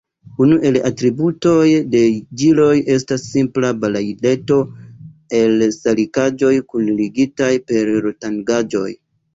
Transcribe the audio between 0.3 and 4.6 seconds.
Unu el la atributoj de ĵiloj estas simpla balaileto